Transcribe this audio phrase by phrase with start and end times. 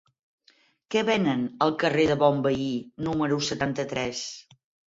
[0.95, 2.67] Què venen al carrer de Bonveí
[3.09, 4.27] número setanta-tres?